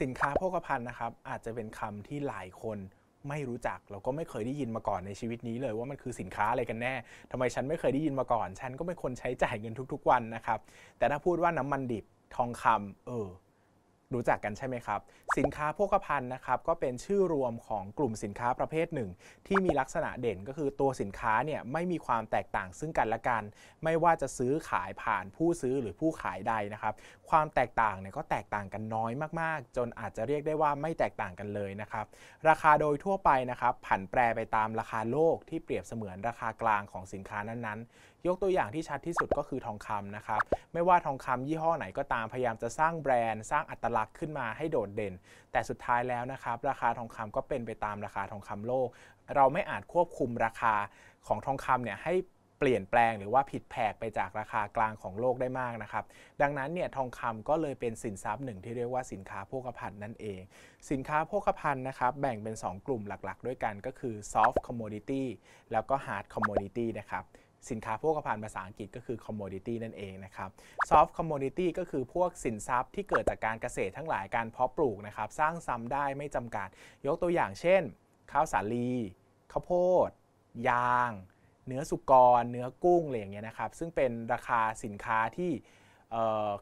[0.00, 2.78] สินค้าโภคภัณฑ์นะครับอาจจะเป็นคำที่หลายคน
[3.28, 6.94] ไม่รู้จักเราก็ไม่เคยได้ยินมาก่อนในชีวิตนี้เลย ว่ามันคือสินค้าอะไรกันแน่
[7.30, 10.58] ทำไมฉันไม่เคยได้ยินมาก่อน ฉันก็เป็นคนใช้จ่ายเงินทุกๆวันนะครับ
[10.98, 12.04] แต่ถ้าพูดว่าน้ำมันดิบ
[12.36, 13.28] ทองคำเออ
[14.14, 15.00] รู้จักกันใช่ไหมครับ
[15.38, 19.10] สินค้าโภคภัณฑ์นะครับก็เป็นชื่อรวมของกลุ่มสินค้าประเภทหนึ่ง
[19.46, 23.42] ที่มีลักษณะเด่นก็คือตัวสินค้าเนี่ยไม่มีความแตกต่างซึ่งกันและกัน
[23.84, 26.94] ไม่ว่าจะซื้อขายผ่านผู้ซื้อหรือผู้ขายใดนะครับ
[27.30, 32.06] ความแตกต่างเนี่ยก็แตกต่างกันน้อยมากๆ จนอาจจะเรียกได้ว่าไม่แตกต่างกันเลยนะครับ
[32.48, 40.40] ราคาโดยทั่วไปนะครับผันแปรไปตามราคาโลกที่เปรียบเสมือนราคากลางของสินค้านั้นๆ ยกตัวอย่างที่ชัดที่สุดก็คือทองคำนะครับ
[40.72, 45.14] ไม่ว่าทองคำยี่ห้อไหนก็ตามพยายามจะสร้างแบรนด์ สร้างอัตลักษณ์ขึ้นมาให้โดดเด่น
[45.52, 48.88] แต่สุดท้ายแล้วนะครับ ราคาทองคำก็เป็นไปตามราคาทองคำโลก
[49.36, 50.74] เราไม่อาจควบคุมราคา
[51.26, 52.14] ของทองคำเนี่ยให้
[52.58, 56.04] เปลี่ยนแปลงหรือว่าผิดแผกไปจากราคากลางของโลกได้มากนะครับ
[56.42, 60.40] ดังนั้นเนี่ยทองคำก็เลยเป็นสินทรัพย์หนึ่งที่เรียกว่าสินค้าโภคภัณฑ์นั่นเอง
[60.90, 65.24] สินค้าโภคภัณฑ์นะครับแบ่งเป็น 2 กลุ่มหลักๆ ด้วยกันก็คือ soft commodity
[65.72, 67.24] แล้วก็ hard commodity นะครับ
[67.70, 70.50] สินค้าโภคภัณฑ์ภาษาอังกฤษก็คือ commodity นั่นเองนะครับ
[70.90, 76.68] soft commodity ก็คือพวกสินทรัพย์ที่เกิดจากการเกษตรทั้งหลายการเพาะปลูกนะครับ สร้างซ้ำได้ไม่จำกัด
[77.06, 77.82] ยกตัวอย่างเช่น
[78.32, 78.90] ข้าวสาลี
[79.52, 79.72] ข้าวโพ
[80.08, 80.10] ด
[80.68, 81.10] ยาง
[81.66, 85.52] เนื้อสุกร เนื้อกุ้งอะไรอย่างเงี้ยนะครับ ซึ่งเป็นราคาสินค้าที่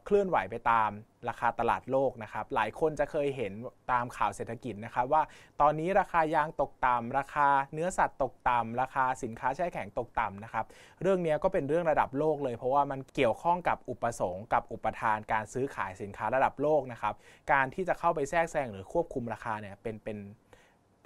[0.05, 0.89] เคลื่อนไหวไปตาม
[1.29, 3.53] ราคาตลาดโลกนะครับ หลายคนจะเคยเห็น
[3.91, 5.21] ตามข่าวเศรษฐกิจนะครับว่า
[5.61, 10.65] ตอนนี้ราคายางตกต่ำราคาเนื้อสัตว์ตกต่ำราคาสินค้าแช่แข็งตกต่ำนะครับ
[11.01, 17.13] เรื่องนี้ก็เป็นเรื่องระดับโลกเลย เพราะว่ามันเกี่ยวข้องกับอุปสงค์กับอุปทานการซื้อขายสินค้าระดับโลกนะครับ
[17.51, 20.19] การที่จะเข้าไปแทรกแซงหรือควบคุมราคาเนี่ยเป็นเป็น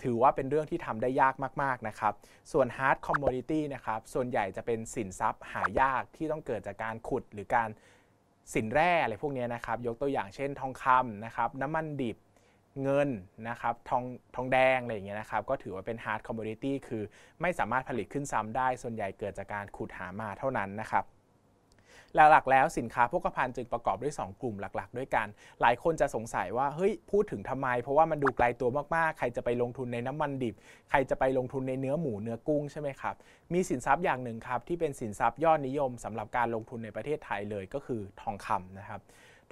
[0.03, 2.13] ถือว่าเป็นเรื่องที่ทำได้ยากมาก ๆ นะครับ
[2.52, 7.69] ส่วน hard commodity นะครับ ส่วนใหญ่จะเป็นสินทรัพย์หายากที่ต้องเกิดจากการขุดหรือการ
[8.53, 12.17] สินแร่อะไรพวกนี้นะครับ ยกตัวอย่างเช่นทองคำนะครับ น้ำมันดิบ
[12.83, 13.09] เงิน
[13.50, 14.03] นะครับทอง
[14.35, 17.03] ทองแดงอะไรอย่างเงี้ยนะครับ ก็ถือว่าเป็น hard commodity คือ
[17.41, 21.03] ไม่สามารถผลิตขึ้นซ้ำได้ส่วนใหญ่เกิดจากการขุดหามาเท่านั้นนะครับ
[22.16, 25.28] หลักๆแล้วสินค้าโภคภัณฑ์จึงประกอบด้วย 2 กลุ่มหลักๆ ด้วยกัน
[25.62, 30.56] หลายคนจะสงสัยว่าเฮ้ยพูดถึงทำไม เพราะว่ามันดูไกลตัวมากๆ ใครจะไปลงทุนในน้ำมันดิบ
[30.90, 33.16] ใครจะไปลงทุนในเนื้อหมูเนื้อกุ้งใช่ไหมครับ
[33.53, 39.01] มีสินทรัพย์อย่างหนึ่งครับที่เป็นสินทรัพย์ยอดนิยมสำหรับการลงทุนในประเทศไทยเลยก็คือทองคำนะครับ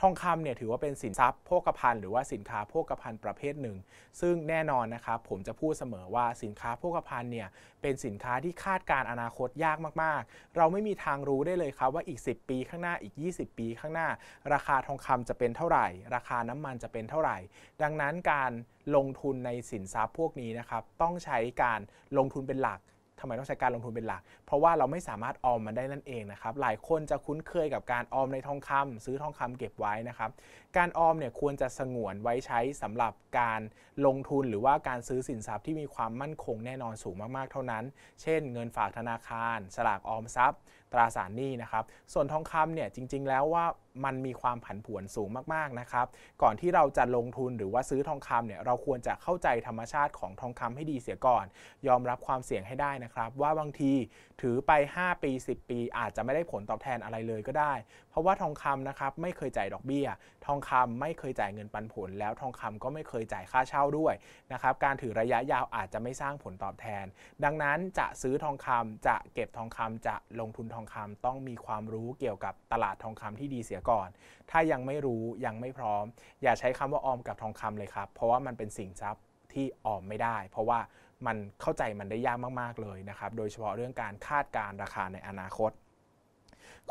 [0.01, 3.78] ทองคำเนี่ยถือว่าเป็นสินทรัพย์โภคภัณฑ์หรือว่าสินค้าโภคภัณฑ์ประเภทหนึ่ง
[4.22, 7.47] ซึ่งแน่นอนนะครับผมจะพูดเสมอว่าสินค้าโภคภัณฑ์เนี่ย
[7.81, 14.07] เป็นสินค้าที่คาดการอนาคตยากมากๆ เราไม่มีทางรู้ได้เลยครับว่าอีก 10 ปีข้างหน้าอีก 20 ปีข้างหน้า
[14.53, 17.38] ราคาทองคำจะเป็นเท่าไหร่ ราคาน้ำมันจะเป็นเท่าไหร่
[17.81, 18.51] ดังนั้นการ
[18.95, 21.79] ลงทุนในสินทรัพย์พวกนี้นะครับต้องใช้การ
[22.17, 22.79] ลงทุนเป็นหลัก
[23.21, 30.29] ทำไมต้องใช้การลงทุนเป็นหลัก เพราะว่าเราไม่สามารถออมมันได้นั่นเองนะครับ หลายคนจะคุ้นเคยกับการออมในทองคำซื้อทองคำเก็บไว้นะครับ
[30.77, 33.61] การออมเนี่ยควรจะสงวนไว้ใช้สำหรับการ
[34.05, 37.83] ลงทุนหรือว่าการซื้อสินทรัพย์ที่มีความมั่นคงแน่นอนสูงมากๆเท่านั้น
[38.21, 40.59] เช่น เงินฝากธนาคาร สลากออมทรัพย์
[40.94, 43.66] ตราสารหนี้นะครับ ส่วนทองคำเนี่ยจริง ๆ แล้วว่า
[44.06, 46.07] มันมีความผันผวนสูงมากๆนะครับ
[46.41, 51.46] ก่อนที่เราจะลงทุนหรือว่าซื้อทองคำเนี่ยเราควรจะเข้าใจธรรมชาติของทองคำให้ดีเสียก่อน
[51.88, 53.94] ยอมรับความเสี่ยงให้ได้นะครับ ว่าบางที
[54.41, 57.73] ถือไป 5 ปี 10 ปี อาจจะไม่ได้ผลตอบแทนอะไรเลยก็ได้
[58.09, 60.08] เพราะว่าทองคำนะครับไม่เคยจ่ายดอกเบี้ย
[60.46, 64.13] ทองคำไม่เคยจ่ายเงินปันผล แล้วทองคำก็ไม่เคยจ่ายค่าเช่าด้วย
[64.53, 67.06] นะครับการถือระยะยาวอาจจะไม่สร้างผลตอบแทน
[67.44, 74.07] ดังนั้นจะซื้อทองคำจะเก็บทองคำจะลงทุนทององคำต้องมีความรู้เกี่ยวกับตลาดทองคำที่ดีเสียก่อน
[74.51, 76.03] ถ้ายังไม่รู้ยังไม่พร้อม
[76.43, 80.79] อย่าใช้คำว่าออมกับทองคำเลยครับ เพราะว่ามันเป็นสินทรัพย์ที่ออมไม่ได้ เพราะว่า
[81.25, 85.71] มันเข้าใจมันได้ยากมากๆเลยนะครับ โดยเฉพาะเรื่องการคาดการราคาในอนาคต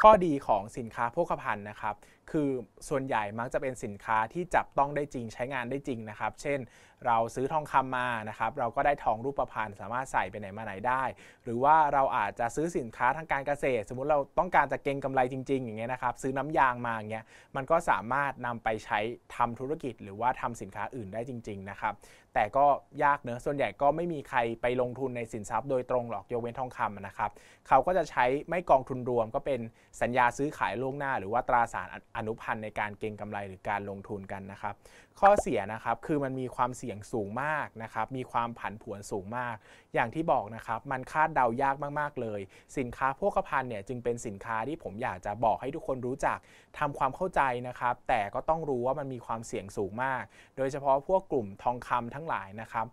[0.00, 1.94] ข้อดีของสินค้าโภคภัณฑ์นะครับ
[2.32, 2.50] คือ
[2.88, 6.60] ส่วนใหญ่มักจะเป็นสินค้าที่จับต้องได้จริงใช้งานได้จริงนะครับ เช่น
[7.06, 11.02] เราซื้อทองคำมานะครับ เราก็ได้ทองรูปพรรณสามารถใส่ไปไหนมาไหนได้
[11.44, 17.24] หรือว่าเราอาจจะซื้อสินค้าทางการเกษตร สมมุติเราต้องการจะเก็งกำไรจริง ๆ อย่างเงี้ยนะครับ ซื้อน้ำยางมาอย่างเงี้ย
[17.56, 18.98] มันก็สามารถนำไปใช้
[19.36, 21.94] ทำธุรกิจ หรือว่าทำสินค้าอื่นได้จริง ๆ นะครับ
[22.34, 22.66] แต่ก็
[23.05, 27.31] ยากเนอะส่วนใหญ่ก็ไม่มีใครไปลงทุนในสินทรัพย์โดยตรงหรอกยกเว้นทองคำนะครับ
[27.69, 29.60] เขาก็จะใช้ไม่กองทุนรวมก็เป็น
[30.02, 31.88] สัญญาซื้อขายล่วงหน้า หรือว่าตราสาร
[32.20, 34.75] อนุพันธ์ในการเก็งกำไรหรือการลงทุนกันนะครับ
[35.20, 39.56] ข้อเสียนะครับคือมันมีความเสี่ยงสูงมากนะครับ มีความผันผวนสูงมาก
[39.94, 42.40] อย่างที่บอกนะครับมันคาดเดายากมากๆเลย
[42.78, 46.38] สินค้าโภคภัณฑ์เนี่ยจึงเป็นสินค้าที่ผมอยากจะบอกให้ทุกคนรู้จัก
[46.78, 50.22] ทำความเข้าใจนะครับ แต่ก็ต้องรู้ว่ามันมีความเสี่ยงสูงมาก
[50.56, 52.87] โดยเฉพาะพวกกลุ่มทองคำทั้งหลายนะครับ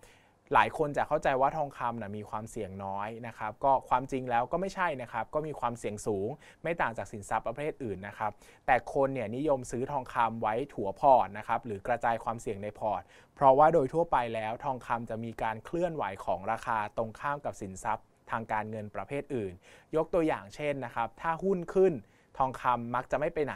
[0.53, 6.29] หลายคนจะเข้าใจว่าทองคำนะมีความเสี่ยงน้อยนะครับ ก็ความจริงแล้วก็ไม่ใช่นะครับ ก็มีความเสี่ยงสูง
[6.63, 8.31] ไม่ต่างจากสินทรัพย์ประเภทอื่นนะครับ
[8.67, 13.01] แต่คนเนี่ยนิยมซื้อทองคำไว้ถัวพอร์ตนะครับ หรือกระจายความเสี่ยงในพอร์ต
[13.35, 19.53] เพราะว่าโดยทั่วไปแล้วทองคำจะมีการเคลื่อนไหวของราคาตรงข้ามกับสินทรัพย์ ทางการเงินประเภทอื่น
[19.95, 21.93] ยกตัวอย่างเช่นนะครับ ถ้าหุ้นขึ้น
[22.37, 23.55] ทองคำมักจะไม่ไปไหน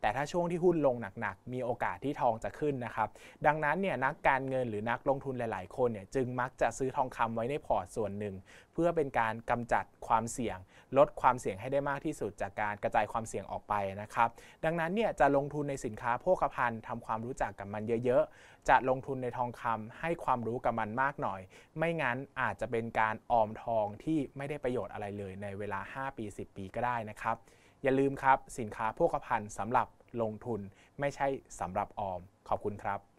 [0.00, 3.08] แต่ถ้าช่วงที่หุ้นลงหนักๆ มีโอกาสที่ทองจะขึ้นนะครับ
[3.46, 8.34] ดังนั้นเนี่ยนักการเงินหรือนักลงทุนหลายๆ คนเนี่ยจึงมักจะซื้อทองคำไว้ในพอร์ตส่วนหนึ่ง
[8.72, 10.58] เพื่อเป็นการกำจัดความเสี่ยง
[10.98, 14.28] ลดความเสี่ยงให้ได้มากที่สุดจากการกระจายความเสี่ยงออกไปนะครับ
[14.64, 21.40] ดังนั้นเนี่ยจะลงทุนในสินค้าโภคภัณฑ์ทำความรู้จักกับมันเยอะๆ จะลงทุนในทองคำให้ความรู้กับมันมากหน่อย
[21.78, 27.36] ไม่งั้นอาจจะเป็นการออมทองที่ไม่ได้ประโยชน์อะไรเลยในเวลา 5 ปี 10 ปีก็ได้นะครับ
[27.82, 29.88] อย่าลืมครับ สินค้าโภคภัณฑ์สำหรับ
[30.22, 30.60] ลงทุน
[31.00, 31.26] ไม่ใช่
[31.60, 33.11] สำหรับออม ขอบคุณครับ